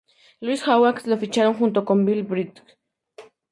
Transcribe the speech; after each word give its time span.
Louis 0.43 0.63
Hawks 0.67 1.05
lo 1.05 1.15
ficharon 1.23 1.53
junto 1.53 1.85
con 1.85 2.03
Bill 2.05 2.23
Bridges. 2.23 2.65